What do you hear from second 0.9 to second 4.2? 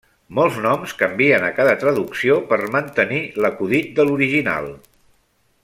canvien a cada traducció per mantenir l'acudit de